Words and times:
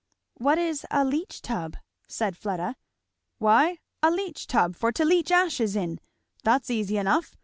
"What 0.37 0.57
is 0.57 0.83
a 0.89 1.05
leach 1.05 1.43
tub?" 1.43 1.77
said 2.07 2.35
Fleda. 2.35 2.75
"Why, 3.37 3.77
a 4.01 4.09
leach 4.09 4.47
tub, 4.47 4.75
for 4.75 4.91
to 4.91 5.05
leach 5.05 5.29
ashes 5.31 5.75
in. 5.75 5.99
That's 6.43 6.71
easy 6.71 6.97
enough. 6.97 7.37